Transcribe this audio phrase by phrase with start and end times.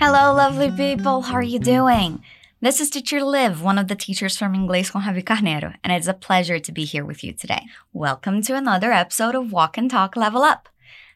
[0.00, 1.22] Hello, lovely people.
[1.22, 2.22] How are you doing?
[2.60, 6.06] This is Teacher Liv, one of the teachers from Inglês com Javi Carneiro, and it's
[6.06, 7.62] a pleasure to be here with you today.
[7.92, 10.68] Welcome to another episode of Walk and Talk Level Up.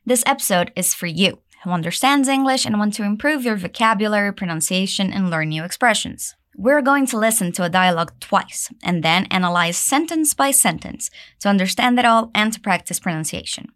[0.04, 5.12] This episode is for you who understands English and want to improve your vocabulary, pronunciation,
[5.12, 6.34] and learn new expressions.
[6.56, 11.08] We're going to listen to a dialogue twice and then analyze sentence by sentence
[11.38, 13.68] to understand it all and to practice pronunciation.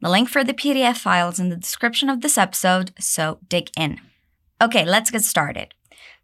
[0.00, 3.68] The link for the PDF file is in the description of this episode, so dig
[3.76, 4.00] in.
[4.62, 5.74] Okay, let's get started.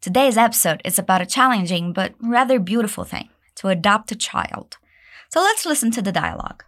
[0.01, 4.77] Today's episode is about a challenging but rather beautiful thing to adopt a child.
[5.29, 6.63] So let's listen to the dialogue.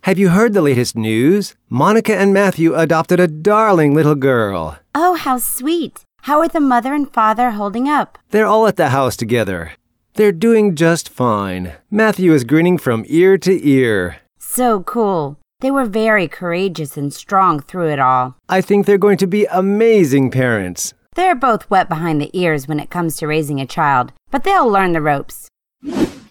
[0.00, 1.54] Have you heard the latest news?
[1.68, 4.80] Monica and Matthew adopted a darling little girl.
[4.92, 6.00] Oh, how sweet.
[6.22, 8.18] How are the mother and father holding up?
[8.30, 9.74] They're all at the house together.
[10.14, 11.74] They're doing just fine.
[11.92, 14.16] Matthew is grinning from ear to ear.
[14.40, 15.38] So cool.
[15.60, 18.36] They were very courageous and strong through it all.
[18.48, 20.94] I think they're going to be amazing parents.
[21.16, 24.70] They're both wet behind the ears when it comes to raising a child, but they'll
[24.70, 25.48] learn the ropes.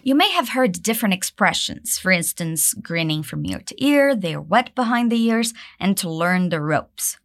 [0.02, 1.98] You may have heard different expressions.
[1.98, 6.48] For instance, grinning from ear to ear, they're wet behind the ears, and to learn
[6.48, 7.18] the ropes.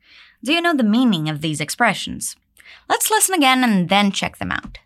[0.44, 2.36] Do you know the meaning of these expressions?
[2.90, 4.78] Let's listen again and then check them out.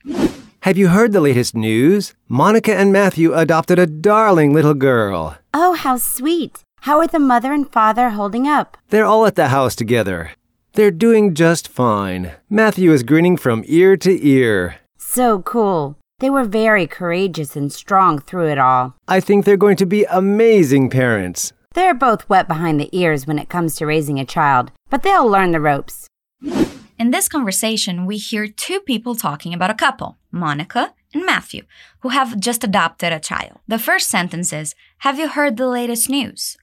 [0.62, 2.14] Have you heard the latest news?
[2.28, 5.38] Monica and Matthew adopted a darling little girl.
[5.52, 6.64] Oh, how sweet.
[6.82, 8.78] How are the mother and father holding up?
[8.90, 10.32] They're all at the house together.
[10.74, 12.34] They're doing just fine.
[12.50, 14.78] Matthew is grinning from ear to ear.
[14.98, 15.98] So cool.
[16.20, 18.96] They were very courageous and strong through it all.
[19.08, 21.52] I think they're going to be amazing parents.
[21.74, 25.30] They're both wet behind the ears when it comes to raising a child, but they'll
[25.30, 26.08] learn the ropes.
[26.98, 31.64] In this conversation, we hear two people talking about a couple, Monica and Matthew,
[32.00, 33.60] who have just adopted a child.
[33.68, 36.58] The first sentence is Have you heard the latest news?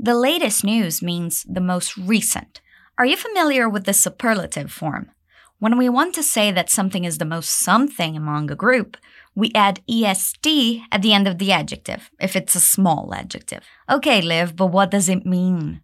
[0.00, 2.60] The latest news means the most recent.
[2.98, 5.10] Are you familiar with the superlative form?
[5.58, 8.96] When we want to say that something is the most something among a group,
[9.34, 10.46] we add est
[10.92, 13.64] at the end of the adjective, if it's a small adjective.
[13.90, 15.80] Okay, Liv, but what does it mean?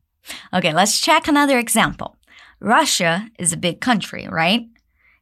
[0.53, 2.17] Okay, let's check another example.
[2.61, 4.69] Russia is a big country, right?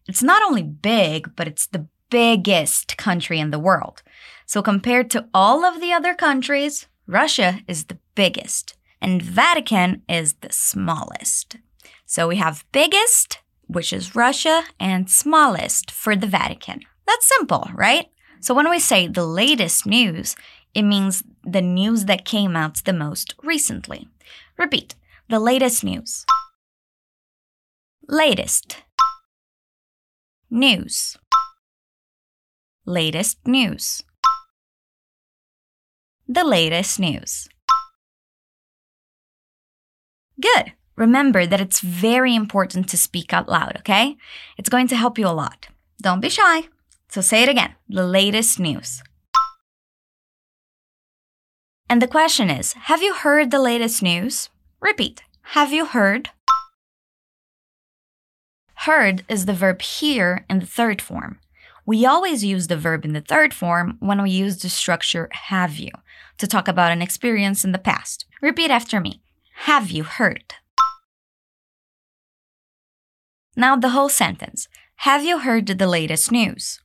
[0.07, 4.03] It's not only big, but it's the biggest country in the world.
[4.45, 10.35] So compared to all of the other countries, Russia is the biggest and Vatican is
[10.35, 11.57] the smallest.
[12.07, 16.81] So we have biggest, which is Russia, and smallest for the Vatican.
[17.07, 18.07] That's simple, right?
[18.41, 20.37] So when we say the latest news,
[20.73, 24.09] it means the news that came out the most recently.
[24.57, 24.95] Repeat
[25.29, 26.25] the latest news.
[28.09, 28.77] Latest.
[30.49, 31.17] News.
[32.87, 34.03] Latest news.
[36.29, 37.49] The latest news.
[40.43, 40.73] Good.
[40.97, 44.17] Remember that it's very important to speak out loud, okay?
[44.59, 45.69] It's going to help you a lot.
[46.03, 46.69] Don't be shy.
[47.09, 49.03] So say it again the latest news.
[51.89, 54.49] And the question is Have you heard the latest news?
[54.81, 55.23] Repeat.
[55.57, 56.31] Have you heard?
[58.75, 61.39] Heard is the verb hear in the third form.
[61.87, 65.77] We always use the verb in the third form when we use the structure have
[65.77, 65.91] you
[66.39, 68.25] to talk about an experience in the past.
[68.41, 69.22] Repeat after me.
[69.67, 70.55] Have you heard?
[73.55, 74.67] Now the whole sentence.
[75.07, 76.81] Have you heard the latest news?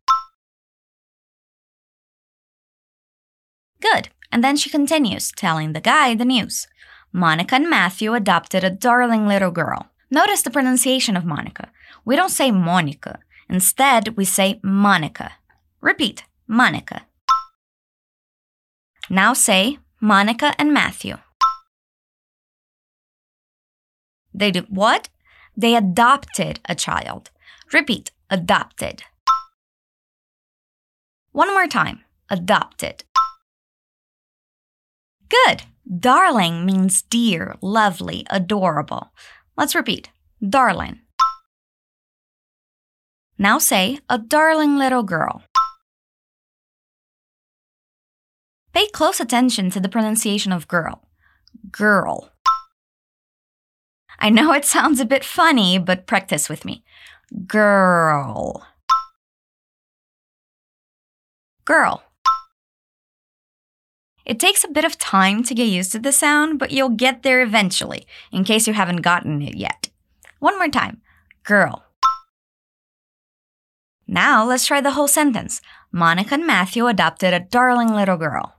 [3.81, 4.09] Good.
[4.31, 6.67] And then she continues, telling the guy the news.
[7.11, 9.89] Monica and Matthew adopted a darling little girl.
[10.11, 11.71] Notice the pronunciation of Monica.
[12.05, 13.17] We don't say Monica.
[13.49, 15.31] Instead, we say Monica.
[15.81, 17.07] Repeat, Monica.
[19.09, 21.17] Now say Monica and Matthew.
[24.37, 25.09] They did what?
[25.57, 27.31] They adopted a child.
[27.73, 29.01] Repeat, adopted.
[31.31, 33.03] One more time, adopted.
[35.27, 35.63] Good.
[35.99, 39.11] Darling means dear, lovely, adorable.
[39.57, 40.11] Let's repeat,
[40.47, 40.99] darling.
[43.39, 45.43] Now say, a darling little girl.
[48.73, 51.07] Pay close attention to the pronunciation of girl.
[51.71, 52.31] Girl.
[54.19, 56.83] I know it sounds a bit funny, but practice with me.
[57.45, 58.65] Girl.
[61.65, 62.03] Girl.
[64.25, 67.23] It takes a bit of time to get used to the sound, but you'll get
[67.23, 69.89] there eventually, in case you haven't gotten it yet.
[70.39, 71.01] One more time.
[71.43, 71.85] Girl.
[74.07, 75.61] Now let's try the whole sentence.
[75.91, 78.55] Monica and Matthew adopted a darling little girl.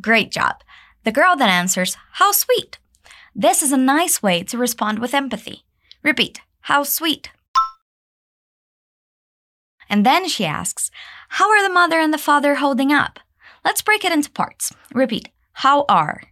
[0.00, 0.56] Great job.
[1.04, 2.78] The girl then answers, How sweet.
[3.34, 5.64] This is a nice way to respond with empathy.
[6.02, 7.30] Repeat, how sweet.
[9.88, 10.90] And then she asks,
[11.30, 13.18] How are the mother and the father holding up?
[13.64, 14.72] Let's break it into parts.
[14.92, 16.22] Repeat, how are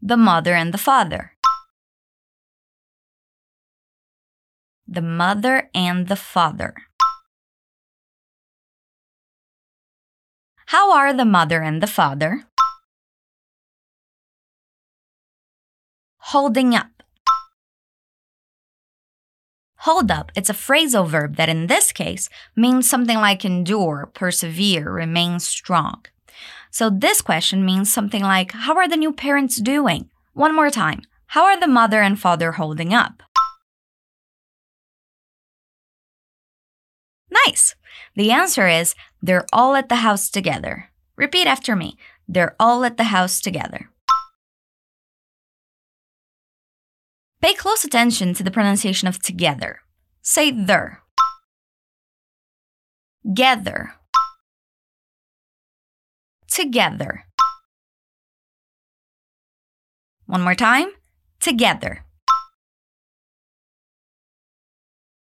[0.00, 1.32] the mother and the father?
[4.86, 6.74] The mother and the father.
[10.68, 12.44] How are the mother and the father?
[16.18, 17.02] Holding up.
[19.88, 24.92] Hold up, it's a phrasal verb that in this case means something like endure, persevere,
[24.92, 26.04] remain strong.
[26.70, 30.10] So this question means something like How are the new parents doing?
[30.34, 31.00] One more time.
[31.28, 33.22] How are the mother and father holding up?
[37.46, 37.74] Nice!
[38.14, 40.90] The answer is They're all at the house together.
[41.16, 41.98] Repeat after me.
[42.28, 43.90] They're all at the house together.
[47.40, 49.80] Pay close attention to the pronunciation of together.
[50.22, 51.02] Say there.
[53.34, 53.94] Gather.
[56.50, 57.24] Together.
[60.26, 60.88] One more time.
[61.40, 62.04] Together.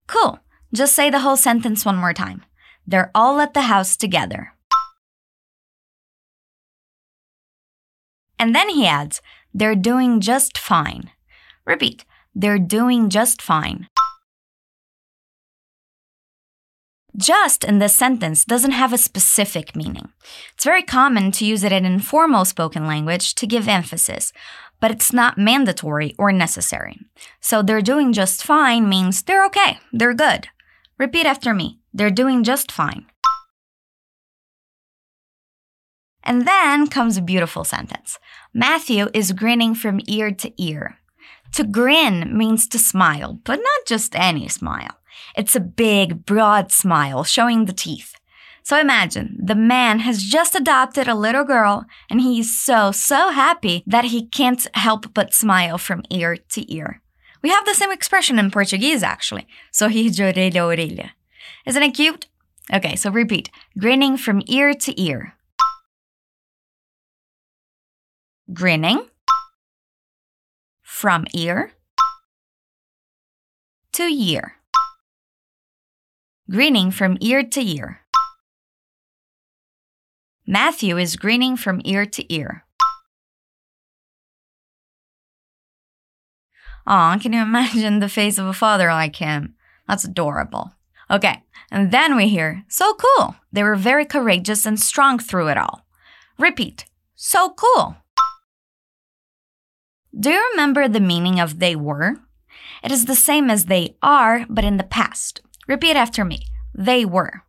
[0.07, 0.39] Cool.
[0.73, 2.45] Just say the whole sentence one more time.
[2.87, 4.55] They're all at the house together.
[8.39, 9.21] And then he adds,
[9.53, 11.11] they're doing just fine.
[11.65, 12.05] Repeat,
[12.35, 13.89] they're doing just fine.
[17.17, 20.13] Just in this sentence doesn't have a specific meaning.
[20.55, 24.33] It's very common to use it in informal spoken language to give emphasis,
[24.79, 27.01] but it's not mandatory or necessary.
[27.41, 30.49] So they're doing just fine means they're okay, they're good.
[30.99, 33.07] Repeat after me they're doing just fine.
[36.23, 38.19] And then comes a beautiful sentence
[38.53, 40.99] Matthew is grinning from ear to ear.
[41.53, 44.99] To grin means to smile, but not just any smile.
[45.35, 48.15] It's a big, broad smile showing the teeth.
[48.63, 53.83] So imagine the man has just adopted a little girl and he's so, so happy
[53.87, 57.01] that he can't help but smile from ear to ear.
[57.43, 59.47] We have the same expression in Portuguese actually.
[59.73, 61.11] Sorrir de orelha a orelha.
[61.67, 62.27] Isn't it cute?
[62.73, 63.51] Okay, so repeat.
[63.79, 65.35] Grinning from ear to ear.
[68.53, 69.07] Grinning
[70.83, 71.73] from ear
[73.93, 74.55] to ear.
[76.51, 78.01] Grinning from ear to ear.
[80.47, 82.65] Matthew is grinning from ear to ear.
[86.89, 89.55] Aw, can you imagine the face of a father like him?
[89.87, 90.73] That's adorable.
[91.11, 93.37] Okay, and then we hear, so cool.
[93.53, 95.85] They were very courageous and strong through it all.
[96.39, 97.97] Repeat, so cool.
[100.19, 102.17] Do you remember the meaning of they were?
[102.83, 105.43] It is the same as they are, but in the past.
[105.67, 106.47] Repeat after me.
[106.75, 107.43] They were.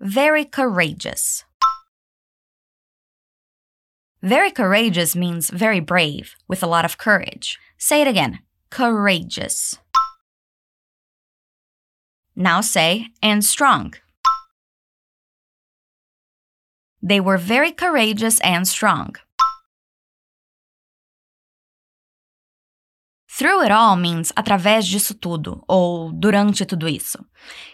[0.00, 1.44] Very courageous.
[4.26, 7.60] Very courageous means very brave, with a lot of courage.
[7.78, 8.40] Say it again.
[8.70, 9.78] Courageous.
[12.34, 13.94] Now say, and strong.
[17.00, 19.14] They were very courageous and strong.
[23.30, 27.24] Through it all means através disso tudo, ou durante tudo isso.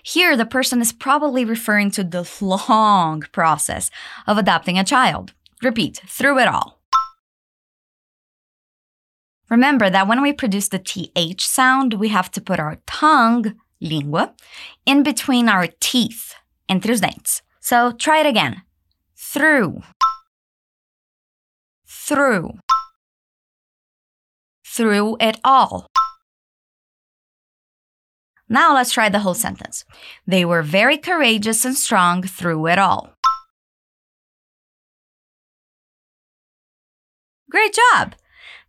[0.03, 3.91] Here, the person is probably referring to the long process
[4.26, 5.33] of adopting a child.
[5.62, 6.81] Repeat, through it all.
[9.49, 14.33] Remember that when we produce the TH sound, we have to put our tongue, língua,
[14.87, 16.35] in between our teeth,
[16.69, 17.42] entre os dentes.
[17.61, 18.62] So try it again.
[19.14, 19.83] Through.
[21.87, 22.59] Through
[24.73, 25.87] through it all.
[28.49, 29.85] Now let's try the whole sentence.
[30.26, 33.14] They were very courageous and strong through it all.
[37.52, 38.14] Great job!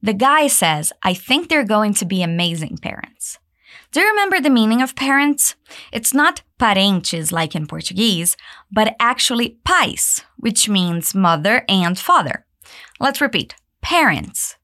[0.02, 3.40] The guy says, I think they're going to be amazing parents.
[3.94, 5.56] Do you remember the meaning of parents?
[5.94, 8.36] It's not parentes like in Portuguese,
[8.70, 12.46] but actually pais, which means mother and father.
[13.00, 14.58] Let's repeat parents.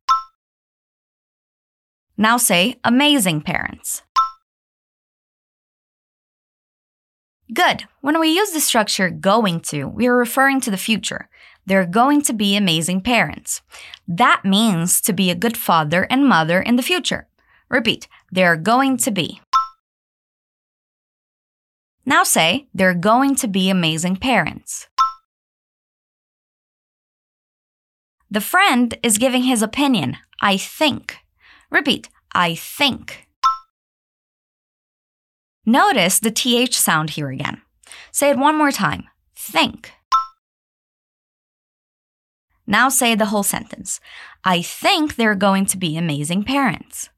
[2.17, 4.03] Now say amazing parents.
[7.53, 7.85] Good.
[8.01, 11.29] When we use the structure going to, we are referring to the future.
[11.65, 13.61] They're going to be amazing parents.
[14.07, 17.27] That means to be a good father and mother in the future.
[17.69, 19.41] Repeat, they're going to be.
[22.05, 24.87] Now say, they're going to be amazing parents.
[28.31, 30.17] The friend is giving his opinion.
[30.41, 31.17] I think.
[31.69, 32.09] Repeat.
[32.33, 33.27] I think.
[35.65, 37.61] Notice the TH sound here again.
[38.11, 39.03] Say it one more time.
[39.35, 39.93] Think.
[42.69, 43.99] Now say the whole sentence.
[44.43, 47.09] I think they're going to be amazing parents.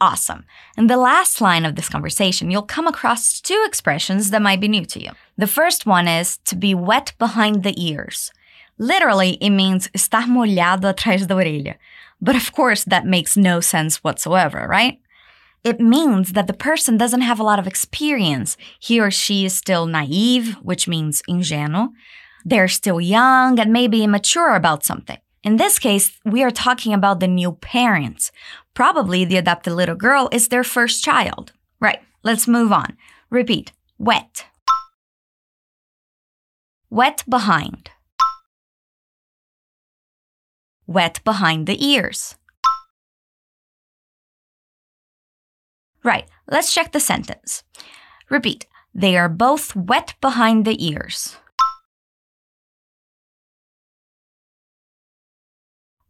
[0.00, 0.44] Awesome.
[0.78, 4.68] In the last line of this conversation, you'll come across two expressions that might be
[4.68, 5.10] new to you.
[5.36, 8.30] The first one is to be wet behind the ears.
[8.78, 11.74] Literally, it means estar molhado atrás da orelha.
[12.20, 15.00] But of course, that makes no sense whatsoever, right?
[15.62, 18.56] It means that the person doesn't have a lot of experience.
[18.78, 21.90] He or she is still naive, which means ingênuo.
[22.44, 25.18] They're still young and maybe immature about something.
[25.42, 28.32] In this case, we are talking about the new parents.
[28.74, 31.52] Probably the adopted little girl is their first child.
[31.78, 32.96] Right, let's move on.
[33.30, 34.46] Repeat wet.
[36.88, 37.90] Wet behind.
[40.86, 42.36] Wet behind the ears.
[46.02, 47.62] Right, let's check the sentence.
[48.28, 48.66] Repeat.
[48.94, 51.36] They are both wet behind the ears.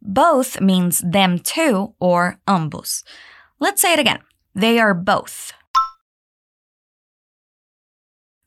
[0.01, 3.03] Both means them too or ambos.
[3.59, 4.19] Let's say it again.
[4.55, 5.53] They are both.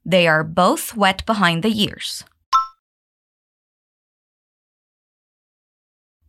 [0.04, 2.24] They are both wet behind the ears.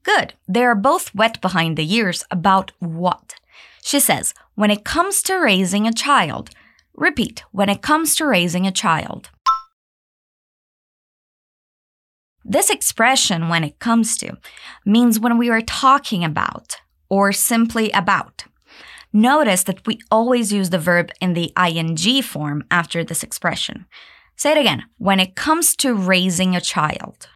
[0.04, 0.36] Good.
[0.48, 3.36] They are both wet behind the ears about what?
[3.86, 6.50] She says, when it comes to raising a child.
[6.96, 9.30] Repeat, when it comes to raising a child.
[12.44, 14.38] This expression, when it comes to,
[14.88, 16.78] means when we are talking about
[17.10, 18.46] or simply about.
[19.14, 23.86] Notice that we always use the verb in the ing form after this expression.
[24.36, 24.86] Say it again.
[24.98, 27.30] When it comes to raising a child.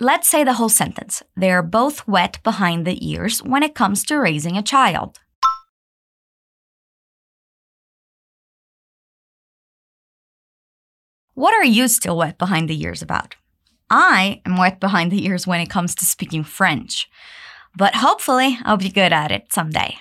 [0.00, 1.22] Let's say the whole sentence.
[1.36, 5.20] They are both wet behind the ears when it comes to raising a child.
[11.34, 13.34] What are you still wet behind the ears about?
[13.90, 17.10] I am wet behind the ears when it comes to speaking French,
[17.76, 19.98] but hopefully I'll be good at it someday.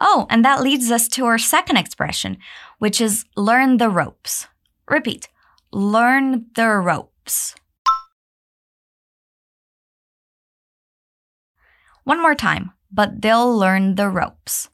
[0.00, 2.36] Oh, and that leads us to our second expression,
[2.78, 4.46] which is learn the ropes.
[4.88, 5.28] Repeat
[5.72, 7.54] learn the ropes.
[12.06, 14.70] One more time, but they'll learn the ropes.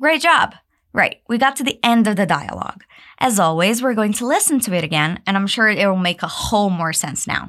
[0.00, 0.56] Great job!
[0.92, 2.82] Right, we got to the end of the dialogue.
[3.20, 6.24] As always, we're going to listen to it again, and I'm sure it will make
[6.24, 7.48] a whole more sense now.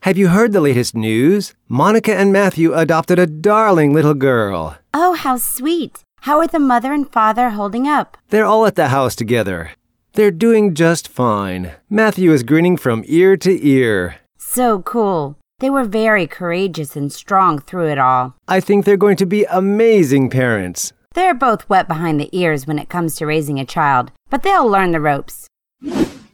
[0.00, 1.54] Have you heard the latest news?
[1.66, 4.76] Monica and Matthew adopted a darling little girl.
[4.92, 6.04] Oh, how sweet.
[6.20, 8.18] How are the mother and father holding up?
[8.28, 9.70] They're all at the house together.
[10.12, 11.72] They're doing just fine.
[11.88, 14.16] Matthew is grinning from ear to ear.
[14.56, 15.36] So cool.
[15.58, 18.36] They were very courageous and strong through it all.
[18.48, 20.94] I think they're going to be amazing parents.
[21.14, 24.66] They're both wet behind the ears when it comes to raising a child, but they'll
[24.66, 25.46] learn the ropes.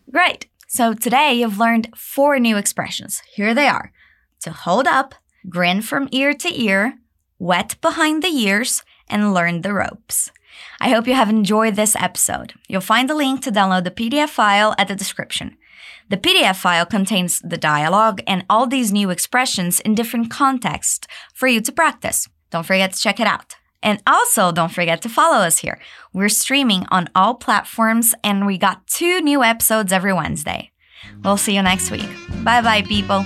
[0.09, 0.47] Great!
[0.69, 3.21] So today you've learned four new expressions.
[3.35, 3.91] Here they are
[4.43, 5.17] to hold up,
[5.49, 6.99] grin from ear to ear,
[7.41, 10.31] wet behind the ears, and learn the ropes.
[10.81, 12.55] I hope you have enjoyed this episode.
[12.69, 15.57] You'll find the link to download the PDF file at the description.
[16.09, 21.47] The PDF file contains the dialogue and all these new expressions in different contexts for
[21.47, 22.29] you to practice.
[22.51, 23.57] Don't forget to check it out.
[23.83, 25.79] And also, don't forget to follow us here.
[26.13, 30.71] We're streaming on all platforms, and we got two new episodes every Wednesday.
[31.25, 32.09] We'll see you next week.
[32.45, 33.25] Bye bye, people.